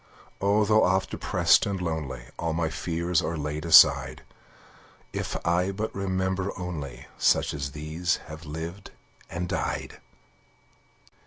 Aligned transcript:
Oh, 0.41 0.65
though 0.65 0.83
oft 0.83 1.11
depressed 1.11 1.67
and 1.67 1.79
lonely, 1.79 2.23
All 2.39 2.53
my 2.53 2.71
fears 2.71 3.21
are 3.21 3.37
laid 3.37 3.65
aside, 3.65 4.23
If 5.13 5.37
I 5.45 5.71
but 5.71 5.93
remember 5.93 6.57
only 6.57 7.05
Such 7.19 7.53
as 7.53 7.73
these 7.73 8.15
have 8.25 8.43
lived 8.43 8.89
and 9.29 9.47
died! 9.47 9.99